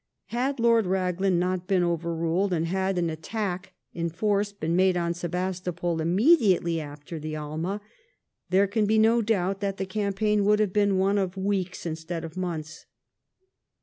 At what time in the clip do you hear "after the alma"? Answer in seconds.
6.81-7.79